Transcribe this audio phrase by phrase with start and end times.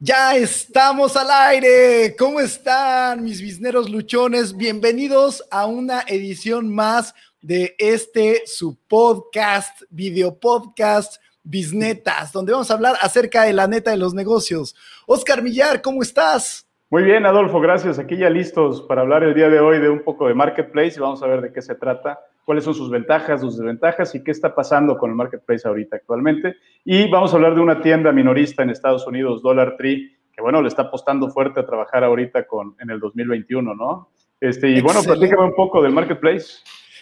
[0.00, 2.14] Ya estamos al aire.
[2.16, 4.56] ¿Cómo están mis bisneros luchones?
[4.56, 12.74] Bienvenidos a una edición más de este su podcast, video podcast, Bisnetas, donde vamos a
[12.74, 14.76] hablar acerca de la neta de los negocios.
[15.08, 16.68] Oscar Millar, ¿cómo estás?
[16.90, 17.98] Muy bien, Adolfo, gracias.
[17.98, 21.00] Aquí ya listos para hablar el día de hoy de un poco de marketplace y
[21.00, 24.30] vamos a ver de qué se trata, cuáles son sus ventajas, sus desventajas y qué
[24.30, 26.56] está pasando con el marketplace ahorita actualmente.
[26.82, 30.62] Y vamos a hablar de una tienda minorista en Estados Unidos, Dollar Tree, que bueno,
[30.62, 34.08] le está apostando fuerte a trabajar ahorita con, en el 2021, ¿no?
[34.40, 36.46] Este, y bueno, platícame un poco del marketplace.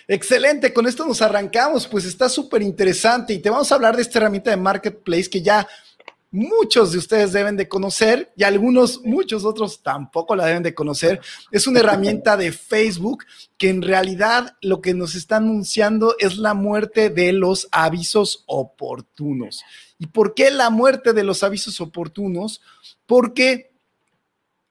[0.09, 4.03] Excelente, con esto nos arrancamos, pues está súper interesante y te vamos a hablar de
[4.03, 5.65] esta herramienta de marketplace que ya
[6.37, 11.21] muchos de ustedes deben de conocer y algunos, muchos otros tampoco la deben de conocer.
[11.51, 13.25] Es una herramienta de Facebook
[13.57, 19.65] que en realidad lo que nos está anunciando es la muerte de los avisos oportunos.
[19.99, 22.61] ¿Y por qué la muerte de los avisos oportunos?
[23.07, 23.73] Porque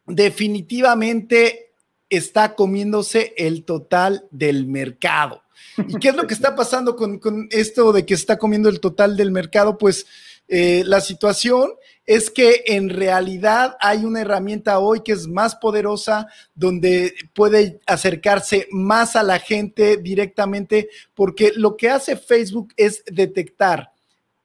[0.06, 1.74] definitivamente
[2.10, 5.42] está comiéndose el total del mercado.
[5.78, 8.80] ¿Y qué es lo que está pasando con, con esto de que está comiendo el
[8.80, 9.80] total del mercado?
[9.80, 10.06] Pues
[10.48, 11.72] eh, la situación
[12.06, 18.68] es que en realidad hay una herramienta hoy que es más poderosa, donde puede acercarse
[18.72, 23.92] más a la gente directamente, porque lo que hace Facebook es detectar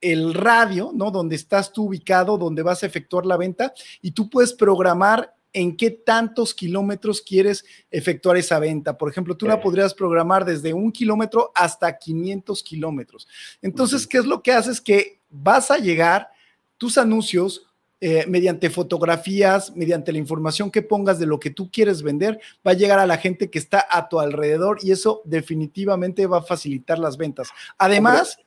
[0.01, 1.11] el radio, ¿no?
[1.11, 5.77] Donde estás tú ubicado, donde vas a efectuar la venta, y tú puedes programar en
[5.77, 8.97] qué tantos kilómetros quieres efectuar esa venta.
[8.97, 13.29] Por ejemplo, tú la podrías programar desde un kilómetro hasta 500 kilómetros.
[13.61, 14.81] Entonces, ¿qué es lo que haces?
[14.81, 16.29] Que vas a llegar
[16.77, 17.67] tus anuncios
[18.03, 22.71] eh, mediante fotografías, mediante la información que pongas de lo que tú quieres vender, va
[22.71, 26.43] a llegar a la gente que está a tu alrededor y eso definitivamente va a
[26.43, 27.51] facilitar las ventas.
[27.77, 28.39] Además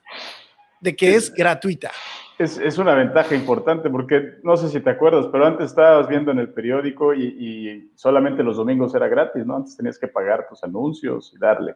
[0.81, 1.91] de que es, gratuita.
[2.39, 6.39] Es, una ventaja importante porque no sé si te acuerdas, pero antes estabas viendo en
[6.39, 9.55] el periódico y, y solamente los domingos era gratis, ¿no?
[9.55, 11.75] Antes tenías que pagar tus anuncios y darle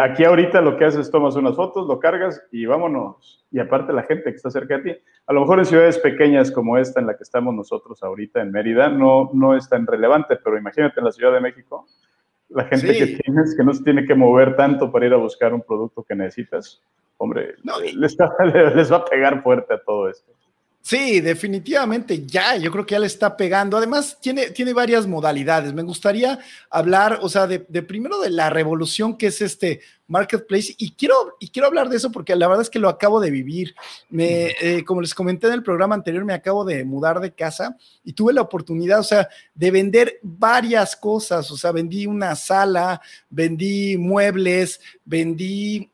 [0.00, 3.44] aquí ahorita lo que haces es tomas unas fotos, lo cargas y vámonos.
[3.50, 5.00] Y aparte la gente que está cerca de ti.
[5.26, 8.52] A lo mejor en ciudades pequeñas como esta en la que estamos nosotros ahorita en
[8.52, 11.86] Mérida no, no es tan relevante, pero imagínate en la Ciudad de México,
[12.50, 15.52] la gente que tienes que no se tiene que mover tanto para ir a buscar
[15.52, 16.82] un producto que necesitas.
[17.18, 17.56] Hombre,
[17.94, 18.16] les,
[18.74, 20.32] les va a pegar fuerte a todo esto.
[20.88, 23.76] Sí, definitivamente ya, yo creo que ya le está pegando.
[23.76, 25.74] Además, tiene, tiene varias modalidades.
[25.74, 26.38] Me gustaría
[26.70, 31.50] hablar, o sea, de, primero de la revolución que es este marketplace y quiero, y
[31.50, 33.74] quiero hablar de eso porque la verdad es que lo acabo de vivir.
[34.08, 37.76] Me, eh, como les comenté en el programa anterior, me acabo de mudar de casa
[38.02, 41.50] y tuve la oportunidad, o sea, de vender varias cosas.
[41.50, 45.90] O sea, vendí una sala, vendí muebles, vendí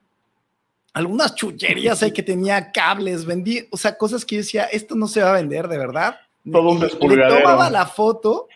[0.95, 5.07] algunas chucherías ahí que tenía cables, vendí, o sea, cosas que yo decía, esto no
[5.07, 6.17] se va a vender, de verdad.
[6.51, 7.43] Todo un despulgadero.
[7.43, 8.49] tomaba la foto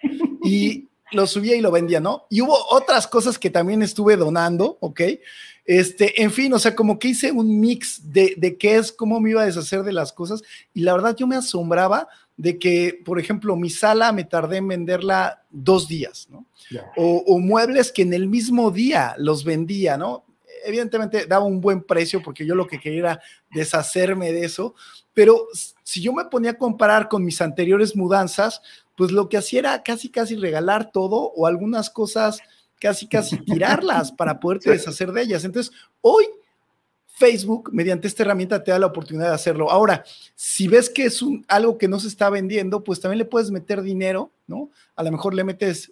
[0.43, 2.27] y lo subía y lo vendía, ¿no?
[2.31, 5.01] Y hubo otras cosas que también estuve donando, ¿ok?
[5.65, 9.21] Este, en fin, o sea, como que hice un mix de, de qué es, cómo
[9.21, 10.43] me iba a deshacer de las cosas.
[10.75, 14.69] Y la verdad, yo me asombraba de que, por ejemplo, mi sala me tardé en
[14.69, 16.47] venderla dos días, ¿no?
[16.97, 20.25] O, o, muebles que en el mismo día los vendía, ¿no?
[20.65, 23.21] Evidentemente daba un buen precio porque yo lo que quería era
[23.51, 24.75] deshacerme de eso,
[25.15, 25.47] pero
[25.83, 28.63] si yo me ponía a comparar con mis anteriores mudanzas,
[28.97, 32.41] pues lo que hacía era casi, casi regalar todo o algunas cosas
[32.81, 35.45] casi, casi tirarlas para poderte deshacer de ellas.
[35.45, 36.27] Entonces, hoy
[37.19, 39.73] Facebook, mediante esta herramienta, te da la oportunidad de hacerlo.
[39.73, 40.05] Ahora,
[40.37, 43.51] si ves que es un, algo que no se está vendiendo, pues también le puedes
[43.51, 44.71] meter dinero, ¿no?
[44.95, 45.91] A lo mejor le metes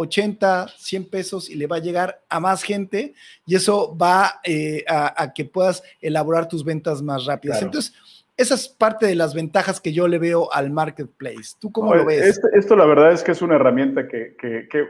[0.00, 3.14] 80, 100 pesos y le va a llegar a más gente
[3.46, 7.60] y eso va eh, a, que puedas elaborar tus ventas más rápidas.
[7.62, 7.94] Entonces,
[8.36, 11.56] esa es parte de las ventajas que yo le veo al marketplace.
[11.58, 12.22] ¿Tú cómo lo ves?
[12.22, 14.86] Este, esto la verdad es que es una herramienta que, que, que,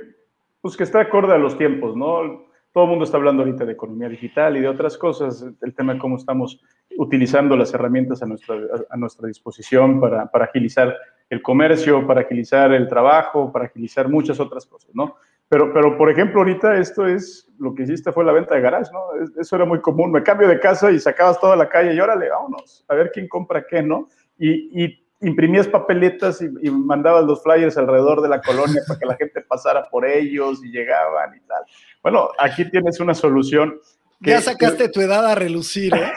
[0.60, 2.48] pues que está acorde a los tiempos, ¿no?
[2.72, 5.94] Todo el mundo está hablando ahorita de economía digital y de otras cosas, el tema
[5.94, 6.60] de cómo estamos
[6.96, 8.56] utilizando las herramientas a nuestra,
[8.88, 10.96] a nuestra disposición para, para agilizar
[11.30, 15.16] el comercio, para agilizar el trabajo, para agilizar muchas otras cosas, ¿no?
[15.48, 18.90] Pero, pero, por ejemplo, ahorita esto es, lo que hiciste fue la venta de garage,
[18.92, 19.00] ¿no?
[19.40, 20.12] Eso era muy común.
[20.12, 23.26] Me cambio de casa y sacabas toda la calle y órale, vámonos, a ver quién
[23.26, 24.08] compra qué, ¿no?
[24.38, 29.06] Y, y imprimías papeletas y, y, mandabas los flyers alrededor de la colonia para que
[29.06, 31.62] la gente pasara por ellos y llegaban y tal.
[32.02, 33.78] Bueno, aquí tienes una solución
[34.20, 36.12] ya sacaste tu edad a relucir, ¿eh?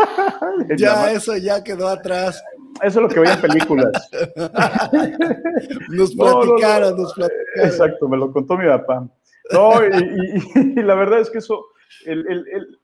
[0.78, 2.42] ya eso ya quedó atrás.
[2.80, 4.10] Eso es lo que veía en películas.
[5.90, 7.64] nos platicaron, nos platicaron.
[7.64, 9.06] Exacto, me lo contó mi papá.
[9.52, 11.66] No, y, la verdad es que eso
[12.06, 12.78] el, el,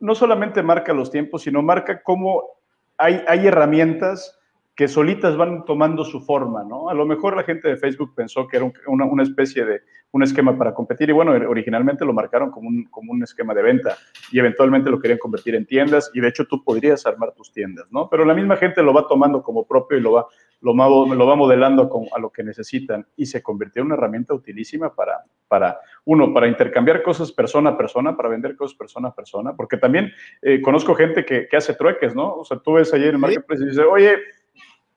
[0.00, 2.44] no solamente marca los tiempos, sino marca cómo
[2.98, 4.38] hay, hay herramientas
[4.80, 6.88] que solitas van tomando su forma, ¿no?
[6.88, 10.22] A lo mejor la gente de Facebook pensó que era una, una, especie de un
[10.22, 13.98] esquema para competir y bueno, originalmente lo marcaron como un, como un esquema de venta
[14.32, 17.88] y eventualmente lo querían convertir en tiendas y de hecho tú podrías armar tus tiendas,
[17.90, 18.08] ¿no?
[18.08, 20.26] Pero la misma gente lo va tomando como propio y lo va,
[20.62, 24.94] lo, lo va modelando a lo que necesitan y se convirtió en una herramienta utilísima
[24.94, 29.54] para, para, uno, para intercambiar cosas persona a persona, para vender cosas persona a persona,
[29.54, 30.10] porque también
[30.40, 32.36] eh, conozco gente que, que, hace trueques, ¿no?
[32.36, 34.16] O sea, tú ves ayer en el Marketplace y dices, oye,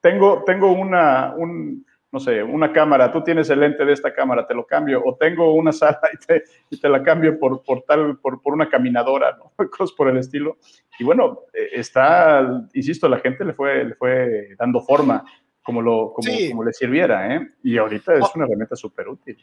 [0.04, 4.46] tengo, tengo una, un, no sé, una cámara, tú tienes el lente de esta cámara,
[4.46, 7.84] te lo cambio, o tengo una sala y te, y te la cambio por, por
[7.84, 9.54] tal, por, por, una caminadora, ¿no?
[9.72, 10.58] Cosas por el estilo.
[11.00, 15.24] Y bueno, eh, está, insisto, la gente le fue, le fue dando forma
[15.64, 17.54] como, lo, como, como le sirviera, ¿eh?
[17.64, 19.38] Y ahorita es una herramienta súper útil.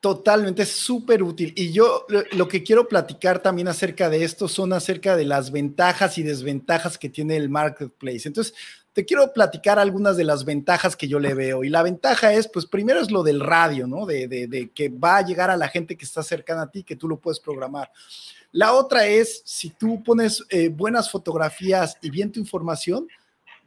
[0.00, 1.54] Totalmente, es súper útil.
[1.56, 6.18] Y yo lo que quiero platicar también acerca de esto son acerca de las ventajas
[6.18, 8.28] y desventajas que tiene el marketplace.
[8.28, 8.54] Entonces,
[8.94, 11.64] te quiero platicar algunas de las ventajas que yo le veo.
[11.64, 14.06] Y la ventaja es, pues primero es lo del radio, ¿no?
[14.06, 16.94] De, de, que va a llegar a la gente que está cercana a ti, que
[16.94, 17.90] tú lo puedes programar.
[18.52, 23.08] La otra es, si tú pones eh, buenas fotografías y bien tu información,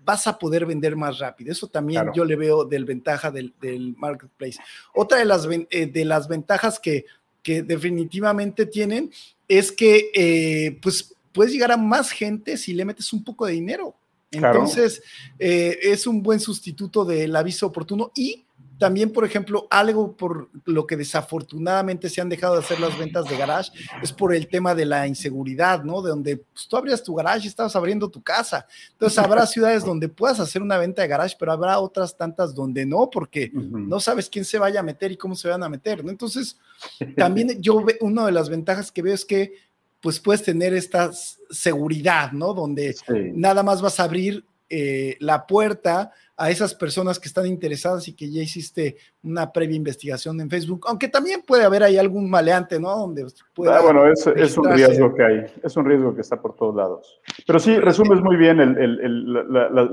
[0.05, 1.51] vas a poder vender más rápido.
[1.51, 3.53] Eso también yo le veo del ventaja del,
[3.97, 4.57] marketplace.
[4.95, 7.03] Otra de las, eh, de las ventajas que,
[7.43, 9.11] que definitivamente tienen
[9.45, 13.51] es que eh, pues puedes llegar a más gente si le metes un poco de
[13.51, 13.93] dinero.
[14.31, 15.01] Entonces,
[15.39, 18.47] eh, es un buen sustituto del aviso oportuno y
[18.77, 23.27] también, por ejemplo, algo por lo que desafortunadamente se han dejado de hacer las ventas
[23.27, 23.71] de garage
[24.03, 26.01] es por el tema de la inseguridad, ¿no?
[26.01, 28.67] De donde pues, tú abrías tu garage y estabas abriendo tu casa.
[28.91, 32.85] Entonces, habrá ciudades donde puedas hacer una venta de garage, pero habrá otras tantas donde
[32.85, 36.03] no, porque no sabes quién se vaya a meter y cómo se van a meter,
[36.03, 36.11] ¿no?
[36.11, 36.59] Entonces,
[37.17, 39.53] también yo veo, una de las ventajas que veo es que
[40.01, 41.11] pues puedes tener esta
[41.49, 42.53] seguridad, ¿no?
[42.53, 42.95] Donde
[43.33, 48.15] nada más vas a abrir eh, la puerta a esas personas que están interesadas y
[48.15, 52.77] que ya hiciste una previa investigación en Facebook, aunque también puede haber ahí algún maleante,
[52.77, 52.89] ¿no?
[52.89, 56.55] Donde ah, bueno, es, es, un riesgo que hay, es un riesgo que está por
[56.55, 57.21] todos lados.
[57.47, 59.33] Pero sí, resumes muy bien el, el,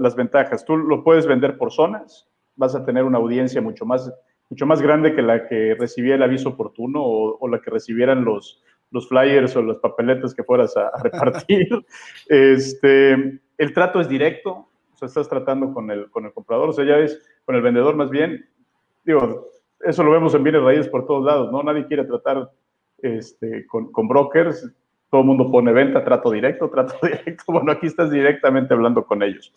[0.02, 0.64] las ventajas.
[0.64, 2.26] Tú lo puedes vender por zonas,
[2.56, 4.12] vas a tener una audiencia mucho más,
[4.50, 8.24] mucho más grande que la que recibía el aviso oportuno o, o la que recibieran
[8.24, 8.60] los,
[8.94, 11.66] los flyers o las papeletas que fueras a, repartir.
[12.28, 16.72] este, el trato es directo, o sea, estás tratando con el, con el comprador, o
[16.72, 18.48] sea, ya es con el vendedor más bien.
[19.04, 19.50] Digo,
[19.80, 21.62] eso lo vemos en bienes raíces por todos lados, ¿no?
[21.64, 22.52] Nadie quiere tratar
[23.02, 24.72] este, con, con brokers,
[25.10, 27.44] todo el mundo pone venta, trato directo, trato directo.
[27.48, 29.52] Bueno, aquí estás directamente hablando con ellos.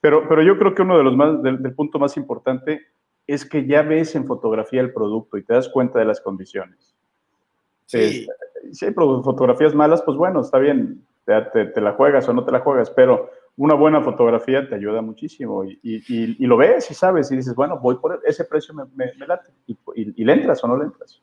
[0.00, 2.88] Pero, pero yo creo que uno de los más, del, del punto más importante
[3.28, 6.99] es que ya ves en fotografía el producto y te das cuenta de las condiciones.
[7.90, 8.26] Sí.
[8.72, 12.60] si hay fotografías malas, pues bueno, está bien, te, la juegas o no te la
[12.60, 17.36] juegas, pero una buena fotografía te ayuda muchísimo y, y, lo ves y sabes y
[17.36, 20.84] dices, bueno, voy por ese precio, me, me, late y, le entras o no le
[20.84, 21.20] entras.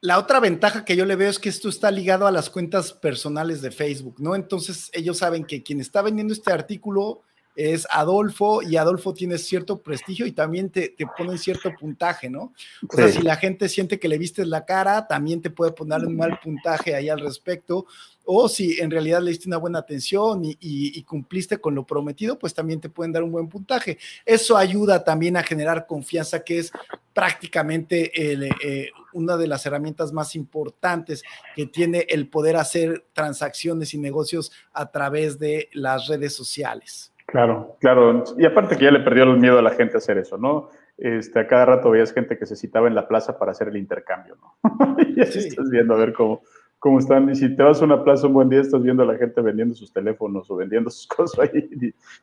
[0.00, 2.92] La otra ventaja que yo le veo es que esto está ligado a las cuentas
[2.92, 4.34] personales de Facebook, ¿no?
[4.34, 7.22] Entonces ellos saben que quien está vendiendo este artículo
[7.56, 12.52] es Adolfo y Adolfo tiene cierto prestigio y también te, te ponen cierto puntaje, ¿no?
[12.86, 16.04] O sea, si la gente siente que le vistes la cara, también te puede poner
[16.04, 17.86] un mal puntaje ahí al respecto.
[18.28, 22.52] O si en realidad le diste una buena atención y, cumpliste con lo prometido, pues
[22.52, 23.98] también te pueden dar un buen puntaje.
[24.24, 26.72] Eso ayuda también a generar confianza, que es
[27.14, 31.22] prácticamente eh, una de las herramientas más importantes
[31.54, 37.12] que tiene el poder hacer transacciones y negocios a través de las redes sociales.
[37.26, 38.24] Claro, claro.
[38.38, 40.70] Y aparte que ya le perdió el miedo a la gente a hacer eso, ¿no?
[40.96, 43.76] Este, a cada rato veías gente que se citaba en la plaza para hacer el
[43.76, 44.96] intercambio, ¿no?
[45.16, 46.42] y estás viendo a ver cómo,
[46.78, 47.28] cómo están.
[47.28, 49.40] Y si te vas a una plaza un buen día, estás viendo a la gente
[49.40, 51.68] vendiendo sus teléfonos o vendiendo sus cosas ahí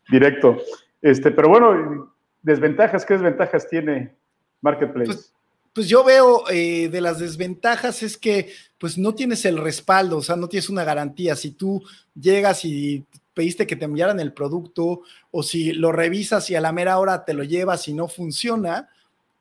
[0.10, 0.57] directo.
[1.01, 4.15] Este, pero bueno, desventajas, ¿qué desventajas tiene
[4.62, 5.07] Marketplace?
[5.07, 5.33] Pues,
[5.74, 10.22] pues yo veo eh, de las desventajas es que pues no tienes el respaldo, o
[10.22, 11.36] sea, no tienes una garantía.
[11.36, 11.83] Si tú
[12.15, 16.72] llegas y pediste que te enviaran el producto o si lo revisas y a la
[16.72, 18.90] mera hora te lo llevas y no funciona.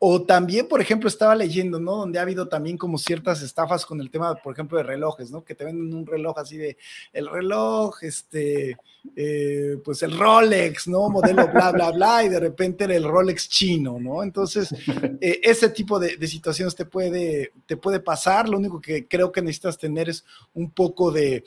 [0.04, 1.98] O también, por ejemplo, estaba leyendo, ¿no?
[1.98, 5.44] Donde ha habido también como ciertas estafas con el tema, por ejemplo, de relojes, ¿no?
[5.44, 6.76] Que te venden un reloj así de,
[7.12, 8.76] el reloj, este,
[9.14, 11.08] eh, pues el Rolex, ¿no?
[11.08, 14.24] Modelo bla, bla, bla, y de repente era el Rolex chino, ¿no?
[14.24, 14.72] Entonces,
[15.20, 18.48] eh, ese tipo de, situaciones te puede, te puede pasar.
[18.48, 21.44] Lo único que creo que necesitas tener es un poco de,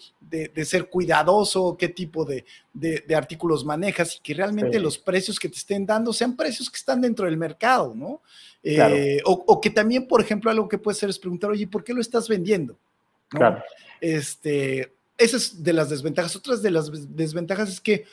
[0.64, 2.46] ser cuidadoso, qué tipo de,
[3.16, 7.02] artículos manejas y que realmente los precios que te estén dando sean precios que están
[7.02, 8.22] dentro del mercado, ¿no?
[8.64, 11.84] Eh, o, o, que también, por ejemplo, algo que puede ser es preguntar, oye, ¿por
[11.84, 12.78] qué lo estás vendiendo?
[13.30, 13.64] Claro.
[14.02, 16.36] Este, esa es de las desventajas.
[16.36, 18.06] Otras de las desventajas es que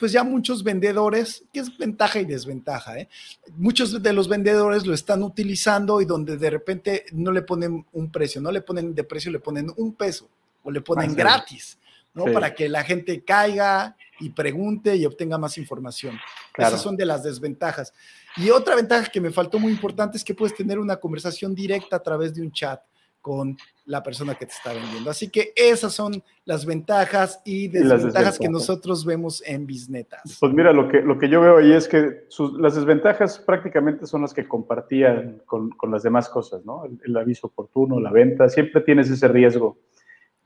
[0.00, 3.08] pues ya muchos vendedores, que es ventaja y desventaja, ¿eh?
[3.56, 8.10] muchos de los vendedores lo están utilizando y donde de repente no le ponen un
[8.10, 10.26] precio, no le ponen de precio, le ponen un peso
[10.62, 11.78] o le ponen gratis,
[12.14, 12.26] ¿no?
[12.26, 16.18] Para que la gente caiga y pregunte y obtenga más información.
[16.56, 17.92] Esas son de las desventajas.
[18.36, 21.96] Y otra ventaja que me faltó muy importante es que puedes tener una conversación directa
[21.96, 22.80] a través de un chat
[23.20, 25.10] con la persona que te está vendiendo.
[25.10, 30.38] Así que esas son las ventajas y desventajas, que nosotros vemos en Bisnetas.
[30.38, 32.26] Pues mira, lo que, lo que yo veo ahí es que
[32.58, 36.84] las desventajas prácticamente son las que compartían con, con las demás cosas, ¿no?
[36.84, 39.78] El, aviso oportuno, la venta, siempre tienes ese riesgo.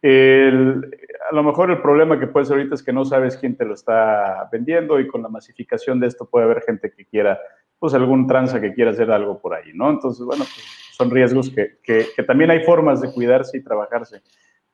[0.07, 3.65] A lo mejor el problema que puede ser ahorita es que no sabes quién te
[3.65, 7.41] lo está vendiendo y con la masificación de esto puede haber gente que quiera,
[7.79, 9.89] pues algún tranza que quiera hacer algo por ahí, ¿no?
[9.91, 14.21] Entonces, bueno, pues son riesgos que, que, también hay formas de cuidarse y trabajarse.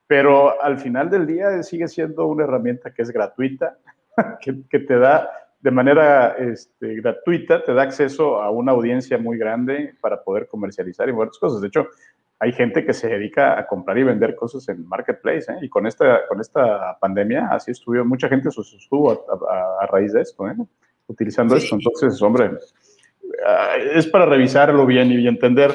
[0.07, 3.79] Pero al final del día sigue siendo una herramienta que es gratuita,
[4.41, 9.39] que, que te da de manera este, gratuita, te da acceso a una audiencia muy
[9.39, 11.61] grande para poder comercializar y muchas cosas.
[11.61, 11.87] De hecho,
[12.40, 15.59] hay gente que se dedica a comprar y vender cosas en marketplace, ¿eh?
[15.62, 19.12] y con esta, con esta pandemia así estuvo, mucha gente se sostuvo
[19.49, 20.56] a, raíz de esto, ¿eh?
[21.06, 21.76] utilizando esto.
[21.76, 22.50] Entonces, hombre,
[23.47, 25.73] ah, es para revisarlo bien y entender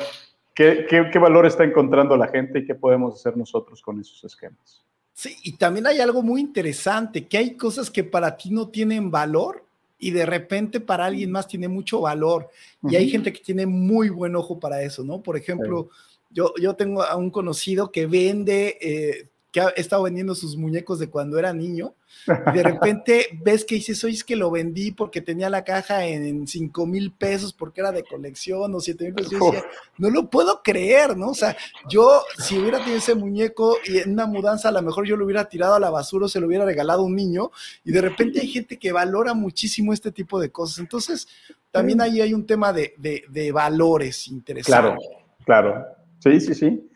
[0.55, 4.85] ¿Qué, valor está encontrando la gente y qué podemos hacer nosotros con esos esquemas?
[5.13, 9.11] Sí, y también hay algo muy interesante, que hay cosas que para ti no tienen
[9.11, 9.65] valor
[9.99, 12.49] y de repente para alguien más tiene mucho valor.
[12.83, 15.21] Y hay gente que tiene muy buen ojo para eso, ¿no?
[15.21, 15.89] Por ejemplo,
[16.29, 20.99] yo, yo tengo a un conocido que vende eh, que ha estado vendiendo sus muñecos
[20.99, 21.93] de cuando era niño.
[22.27, 26.05] Y de repente ves que dices, oye, es que lo vendí porque tenía la caja
[26.05, 29.31] en 5 mil pesos porque era de colección o 7 mil pesos.
[29.31, 29.63] Yo decía,
[29.97, 31.29] no lo puedo creer, ¿no?
[31.29, 31.55] O sea,
[31.87, 35.23] yo si hubiera tenido ese muñeco y en una mudanza a lo mejor yo lo
[35.23, 37.49] hubiera tirado a la basura o se lo hubiera regalado a un niño.
[37.85, 40.79] Y de repente hay gente que valora muchísimo este tipo de cosas.
[40.79, 41.29] Entonces,
[41.71, 44.65] también ahí hay un tema de, de, de valores interesantes.
[44.65, 44.97] Claro,
[45.45, 45.94] claro.
[46.25, 46.89] Sí, sí, sí.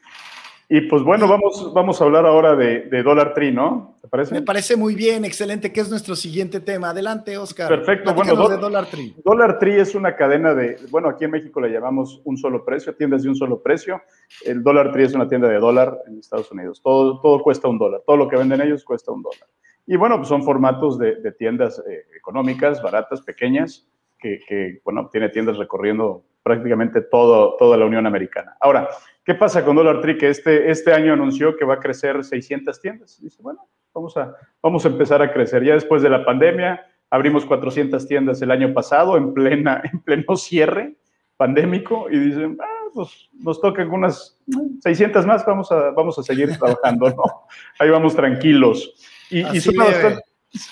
[0.72, 3.98] Y pues bueno, vamos, vamos a hablar ahora de, de Dollar Tree, ¿no?
[4.02, 4.34] ¿Te parece?
[4.36, 6.90] Me parece muy bien, excelente, que es nuestro siguiente tema.
[6.92, 7.68] Adelante, Oscar.
[7.68, 9.16] Perfecto, bueno, de Dollar Tree.
[9.24, 12.96] Dollar Tree es una cadena de, bueno, aquí en México le llamamos un solo precio,
[12.96, 14.02] tiendas de un solo precio.
[14.46, 16.82] El Dollar Tree es una tienda de dólar en Estados Unidos.
[16.84, 19.48] Todo, todo cuesta un dólar, todo lo que venden ellos cuesta un dólar.
[19.88, 23.88] Y bueno, pues son formatos de, de tiendas eh, económicas, baratas, pequeñas,
[24.20, 28.56] que, que, bueno, tiene tiendas recorriendo prácticamente todo, toda la Unión Americana.
[28.60, 28.90] Ahora,
[29.30, 30.18] ¿Qué pasa con Dollar Tree?
[30.18, 33.22] Que este, este año anunció que va a crecer 600 tiendas.
[33.22, 35.64] Dice, bueno, vamos a, vamos a empezar a crecer.
[35.64, 40.36] Ya después de la pandemia, abrimos 400 tiendas el año pasado en, plena, en pleno
[40.36, 40.96] cierre
[41.38, 44.36] pandémico y dicen, ah, pues nos tocan unas
[44.82, 47.24] 600 más, vamos a, vamos a seguir trabajando, ¿no?
[47.80, 48.96] Ahí vamos tranquilos.
[49.30, 50.24] Y, y, suena bastante,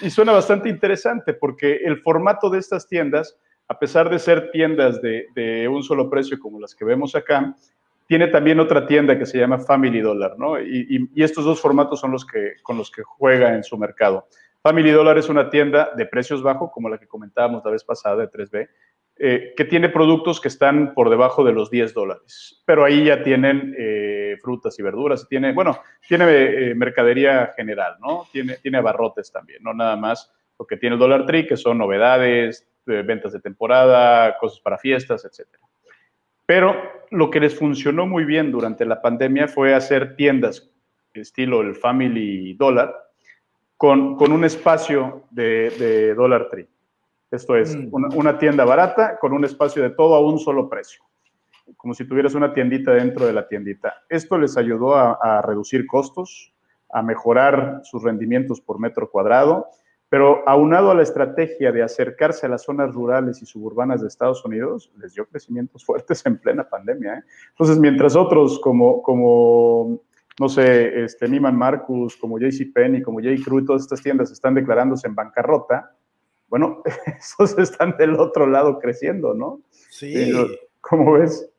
[0.01, 3.37] y, suena bastante, interesante porque el formato de estas tiendas,
[3.67, 7.53] a pesar de ser tiendas de, de un solo precio como las que vemos acá,
[8.07, 10.59] tiene también otra tienda que se llama Family Dollar, ¿no?
[10.59, 14.27] Y, estos dos formatos son los que, con los que juega en su mercado.
[14.63, 18.15] Family Dollar es una tienda de precios bajos, como la que comentábamos la vez pasada
[18.15, 18.69] de 3B,
[19.19, 22.61] eh, que tiene productos que están por debajo de los 10 dólares.
[22.65, 26.25] Pero ahí ya tienen eh, frutas y verduras, tiene, bueno, tiene
[26.69, 28.25] eh, mercadería general, ¿no?
[28.31, 31.77] Tiene, tiene abarrotes también, no nada más lo que tiene el Dollar Tree, que son
[31.77, 35.66] novedades, ventas de temporada, cosas para fiestas, etcétera.
[36.47, 36.75] Pero
[37.11, 40.71] lo que les funcionó muy bien durante la pandemia fue hacer tiendas
[41.21, 42.93] estilo el Family Dollar
[43.75, 46.67] con, con un espacio de, de, Dollar Tree.
[47.29, 47.89] Esto es, mm.
[47.91, 51.03] una, tienda barata con un espacio de todo a un solo precio,
[51.75, 54.03] como si tuvieras una tiendita dentro de la tiendita.
[54.09, 56.53] Esto les ayudó a, a reducir costos,
[56.89, 59.67] a mejorar sus rendimientos por metro cuadrado
[60.09, 64.43] pero aunado a la estrategia de acercarse a las zonas rurales y suburbanas de Estados
[64.45, 67.15] Unidos, les dio crecimientos fuertes en plena pandemia.
[67.15, 67.23] ¿eh?
[67.49, 70.01] Entonces, mientras otros como, como
[70.39, 73.35] no sé, este, Neiman Marcus, como JCPenney, como J.
[73.43, 75.91] Crew, todas estas tiendas están declarándose en bancarrota,
[76.47, 76.81] bueno,
[77.19, 79.61] esos están del otro lado creciendo, ¿no?
[79.89, 80.31] Sí.
[80.79, 81.49] ¿Cómo ves?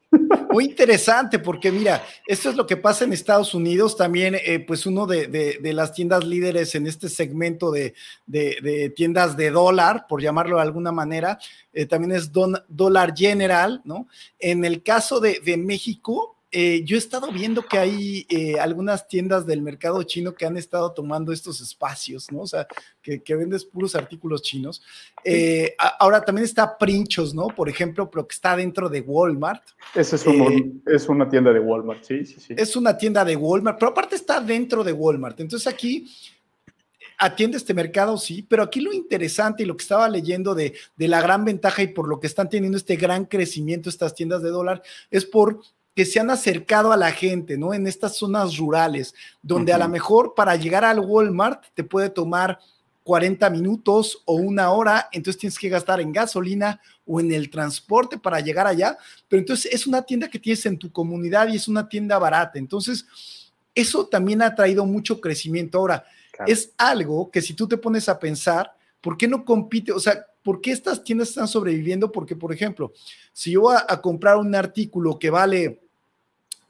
[0.51, 3.97] Muy interesante, porque mira, esto es lo que pasa en Estados Unidos.
[3.97, 7.95] También, eh, pues, uno de, las tiendas líderes en este segmento de,
[8.97, 11.39] tiendas de dólar, por llamarlo de alguna manera,
[11.73, 14.09] eh, también es Don, Dólar General, ¿no?
[14.39, 19.45] En el caso de, México, eh, yo he estado viendo que hay eh, algunas tiendas
[19.45, 22.41] del mercado chino que han estado tomando estos espacios, ¿no?
[22.41, 22.67] O sea,
[23.03, 24.83] que, que vendes puros artículos chinos.
[25.25, 27.49] Eh, ahora también está Princhos, ¿no?
[27.49, 29.63] Por ejemplo, pero que está dentro de Walmart.
[29.95, 32.55] Ese es, un, es una tienda de Walmart, sí, sí, sí.
[32.57, 35.39] Es una tienda de Walmart, pero aparte está dentro de Walmart.
[35.41, 36.11] Entonces aquí
[37.19, 41.09] atiende este mercado, sí, pero aquí lo interesante y lo que estaba leyendo de, de,
[41.09, 44.51] la gran ventaja y por lo que están teniendo este gran crecimiento estas tiendas de
[44.51, 45.61] dólar es por
[45.99, 47.75] que se han acercado a la gente, ¿no?
[47.75, 52.61] En estas zonas rurales, donde a lo mejor para llegar al Walmart te puede tomar
[53.03, 58.17] 40 minutos o una hora, entonces tienes que gastar en gasolina o en el transporte
[58.17, 61.67] para llegar allá, pero entonces es una tienda que tienes en tu comunidad y es
[61.67, 63.05] una tienda barata, entonces
[63.75, 65.79] eso también ha traído mucho crecimiento.
[65.79, 66.05] Ahora,
[66.47, 69.91] es algo que si tú te pones a pensar, ¿por qué no compite?
[69.91, 72.13] O sea, ¿por qué estas tiendas están sobreviviendo?
[72.13, 72.93] Porque, por ejemplo,
[73.33, 75.88] si yo voy a, comprar un artículo que vale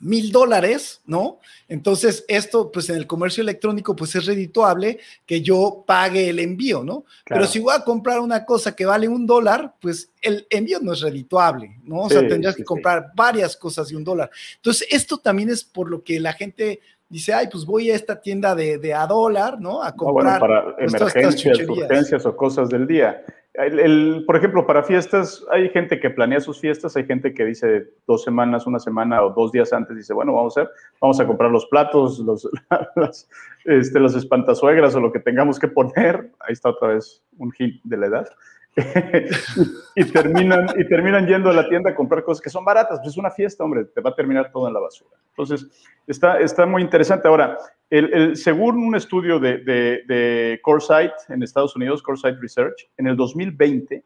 [0.01, 1.41] mil dólares, ¿no?
[1.69, 6.85] Entonces, esto, pues en el comercio electrónico, pues es redituable que yo pague el envío,
[6.85, 7.05] ¿no?
[7.25, 10.93] Pero si voy a comprar una cosa que vale un dólar, pues el envío no
[10.93, 12.03] es redituable, ¿no?
[12.03, 14.31] O sea, tendrías que comprar varias cosas de un dólar.
[14.57, 18.21] Entonces, esto también es por lo que la gente dice, ay, pues voy a esta
[18.21, 19.83] tienda de, a dólar, ¿no?
[19.83, 20.41] A comprar.
[20.41, 23.25] para emergencias, urgencias o cosas del día.
[23.59, 27.89] El, por ejemplo, para fiestas, hay gente que planea sus fiestas, hay gente que dice
[28.07, 31.51] dos semanas, una semana o dos días antes, dice, bueno, vamos a vamos a comprar
[31.51, 32.49] los platos, los,
[32.95, 33.29] las,
[33.65, 36.31] este, las espantasuegras o lo que tengamos que poner.
[36.39, 38.29] Ahí está otra vez un hit de la edad.
[39.97, 42.99] y, terminan, y terminan yendo a la tienda a comprar cosas que son baratas.
[43.01, 45.17] Pues es una fiesta, hombre, te va a terminar todo en la basura.
[45.31, 45.67] Entonces,
[46.07, 47.27] está, está muy interesante.
[47.27, 47.59] Ahora,
[47.91, 53.17] el, según un estudio de, de, de CoreSight en Estados Unidos, CoreSight Research, en el
[53.17, 54.05] 2020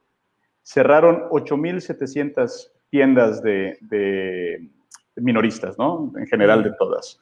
[0.62, 4.68] cerraron 8.700 tiendas de, de,
[5.16, 6.12] minoristas, ¿no?
[6.16, 7.18] En general de todas.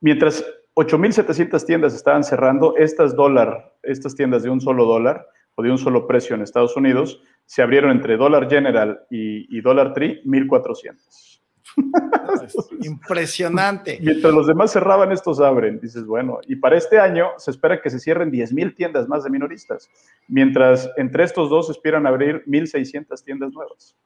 [0.00, 5.70] Mientras 8.700 tiendas estaban cerrando, estas dólar, estas tiendas de un solo dólar, o de
[5.70, 10.20] un solo precio en Estados Unidos, se abrieron entre Dollar General y, y Dollar Tree
[10.24, 11.34] 1400.
[12.82, 13.98] Impresionante.
[14.00, 15.80] Mientras los demás cerraban, estos abren.
[15.80, 19.24] Dices, bueno, y para este año se espera que se cierren 10 mil tiendas más
[19.24, 19.88] de minoristas,
[20.28, 23.96] mientras entre estos dos esperan abrir 1.600 tiendas nuevas.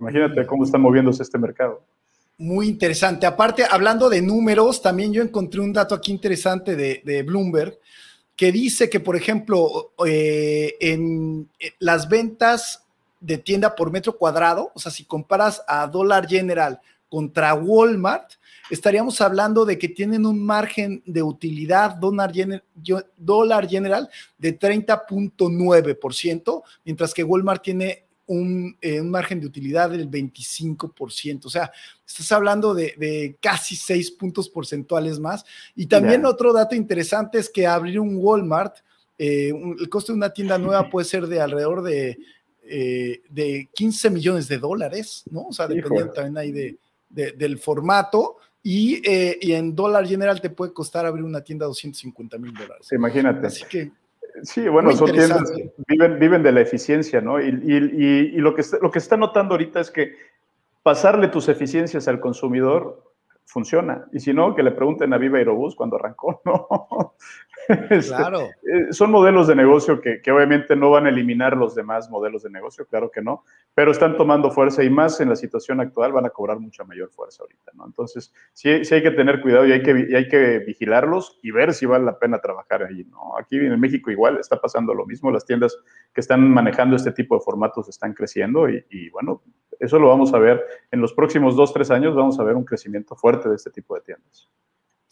[0.00, 1.84] Imagínate cómo está moviéndose este mercado.
[2.38, 3.26] Muy interesante.
[3.26, 7.78] Aparte, hablando de números, también yo encontré un dato aquí interesante de, de Bloomberg
[8.36, 12.84] que dice que, por ejemplo, eh, en eh, las ventas
[13.20, 18.32] de tienda por metro cuadrado, o sea, si comparas a Dollar General contra Walmart,
[18.70, 22.64] estaríamos hablando de que tienen un margen de utilidad Dollar General,
[23.16, 28.06] Dollar General de 30.9%, mientras que Walmart tiene
[28.80, 31.44] eh, un, margen de utilidad del 25%.
[31.44, 31.70] O sea,
[32.06, 35.44] estás hablando de, casi seis puntos porcentuales más.
[35.74, 38.76] Y también otro dato interesante es que abrir un Walmart,
[39.18, 42.18] eh, el costo de una tienda nueva puede ser de alrededor de,
[42.64, 45.48] eh, de 15 millones de dólares, ¿no?
[45.48, 46.78] O sea, dependiendo también ahí de,
[47.32, 48.36] del formato.
[48.64, 49.02] Y,
[49.40, 52.88] y, en dólar general te puede costar abrir una tienda 250 mil dólares.
[52.92, 53.48] Imagínate.
[53.48, 53.90] Así que
[54.42, 55.52] Sí, bueno, son tiendas,
[55.86, 57.40] viven, viven de la eficiencia, ¿no?
[57.40, 57.50] Y,
[58.38, 60.14] lo, que, lo que está notando ahorita es que
[60.82, 63.12] pasarle tus eficiencias al consumidor
[63.46, 64.06] funciona.
[64.12, 67.14] Y si no, que le pregunten a Viva Aerobús cuando arrancó, ¿no?
[67.90, 68.50] Este, claro.
[68.62, 72.50] Eh, son modelos de negocio que, obviamente no van a eliminar los demás modelos de
[72.50, 73.44] negocio, claro que no,
[73.74, 77.10] pero están tomando fuerza y más en la situación actual van a cobrar mucha mayor
[77.10, 77.86] fuerza ahorita, ¿no?
[77.86, 81.72] Entonces, sí, sí hay que tener cuidado y hay que, hay que vigilarlos y ver
[81.72, 83.36] si vale la pena trabajar ahí, ¿no?
[83.38, 85.76] Aquí en México igual está pasando lo mismo, las tiendas
[86.12, 89.42] que están manejando este tipo de formatos están creciendo y, y bueno,
[89.78, 92.64] eso lo vamos a ver en los próximos dos, tres años, vamos a ver un
[92.64, 94.48] crecimiento fuerte de este tipo de tiendas.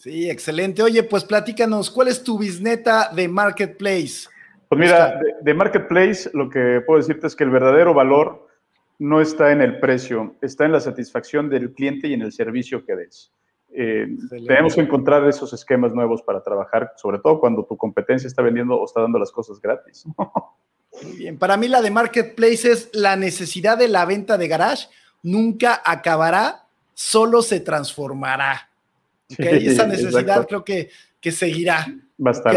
[0.00, 0.82] Sí, excelente.
[0.82, 4.30] Oye, pues platícanos, ¿cuál es tu bisneta de Marketplace?
[4.66, 8.48] Pues mira, de, Marketplace lo que puedo decirte es que el verdadero valor
[8.98, 12.82] no está en el precio, está en la satisfacción del cliente y en el servicio
[12.86, 13.30] que des.
[13.74, 14.08] Eh,
[14.46, 18.76] tenemos que encontrar esos esquemas nuevos para trabajar, sobre todo cuando tu competencia está vendiendo
[18.76, 20.06] o está dando las cosas gratis.
[21.02, 24.88] Muy bien, para mí la de Marketplace es la necesidad de la venta de garage
[25.22, 28.69] nunca acabará, solo se transformará.
[29.38, 30.90] Esa necesidad creo que,
[31.20, 31.86] que seguirá.
[32.24, 32.56] Va a estar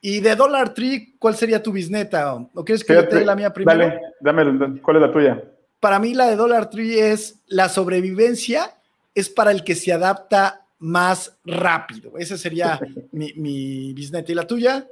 [0.00, 2.34] Y de Dollar Tree, ¿cuál sería tu bisneta?
[2.34, 3.78] ¿O quieres que yo te dé la mía primero?
[3.78, 5.42] Dale, dame, ¿cuál es la tuya?
[5.80, 8.74] Para mí la de Dollar Tree es la sobrevivencia
[9.14, 12.12] es para el que se adapta más rápido.
[12.18, 12.80] Esa sería
[13.12, 14.32] mi, mi bisneta.
[14.32, 14.86] ¿Y la tuya?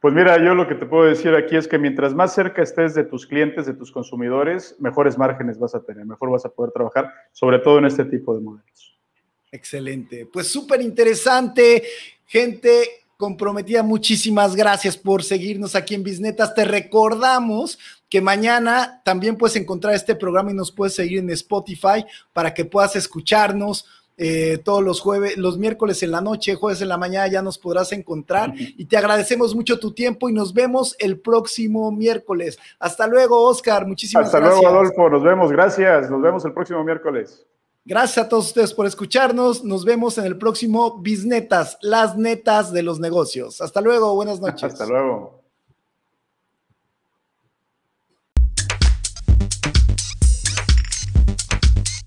[0.00, 2.94] Pues mira, yo lo que te puedo decir aquí es que mientras más cerca estés
[2.94, 6.70] de tus clientes, de tus consumidores, mejores márgenes vas a tener, mejor vas a poder
[6.70, 8.97] trabajar, sobre todo en este tipo de modelos.
[9.50, 10.26] Excelente.
[10.26, 11.82] Pues súper interesante,
[12.26, 13.82] gente comprometida.
[13.82, 16.54] Muchísimas gracias por seguirnos aquí en Bisnetas.
[16.54, 22.04] Te recordamos que mañana también puedes encontrar este programa y nos puedes seguir en Spotify
[22.32, 23.86] para que puedas escucharnos
[24.20, 27.56] eh, todos los jueves, los miércoles en la noche, jueves en la mañana ya nos
[27.56, 32.58] podrás encontrar y te agradecemos mucho tu tiempo y nos vemos el próximo miércoles.
[32.80, 34.42] Hasta luego, Oscar, muchísimas gracias.
[34.42, 37.46] Hasta luego, Adolfo, nos vemos, gracias, nos vemos el próximo miércoles.
[37.88, 42.82] Gracias a todos ustedes por escucharnos, nos vemos en el próximo Bisnetas, las netas de
[42.82, 43.62] los negocios.
[43.62, 44.74] Hasta luego, buenas noches.
[44.74, 45.37] Hasta luego.